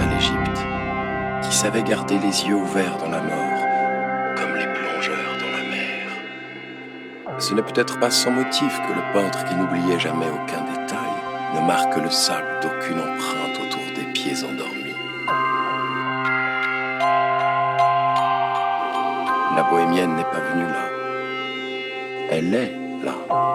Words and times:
À 0.00 0.06
l'Égypte, 0.06 0.60
qui 1.44 1.54
savait 1.54 1.84
garder 1.84 2.18
les 2.18 2.48
yeux 2.48 2.56
ouverts 2.56 2.98
dans 2.98 3.10
la 3.10 3.22
mort, 3.22 4.34
comme 4.36 4.52
les 4.56 4.66
plongeurs 4.66 5.38
dans 5.38 5.56
la 5.56 5.70
mer. 5.70 7.38
Ce 7.38 7.54
n'est 7.54 7.62
peut-être 7.62 8.00
pas 8.00 8.10
sans 8.10 8.32
motif 8.32 8.76
que 8.88 8.92
le 8.92 9.12
peintre 9.12 9.44
qui 9.44 9.54
n'oubliait 9.54 10.00
jamais 10.00 10.26
aucun 10.26 10.62
détail 10.62 11.12
ne 11.54 11.60
marque 11.60 11.96
le 11.96 12.10
sable 12.10 12.60
d'aucune 12.60 12.98
empreinte 12.98 13.56
autour 13.64 13.84
des 13.94 14.12
pieds 14.12 14.42
endormis. 14.42 14.96
La 19.54 19.62
bohémienne 19.70 20.16
n'est 20.16 20.24
pas 20.24 20.40
venue 20.40 20.66
là. 20.66 20.88
Elle 22.30 22.52
est 22.52 22.72
là. 23.04 23.53